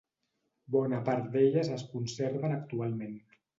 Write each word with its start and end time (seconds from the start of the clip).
Bona 0.75 1.01
part 1.09 1.29
d'elles 1.35 1.71
es 1.77 1.85
conserven 1.93 2.59
actualment. 2.59 3.17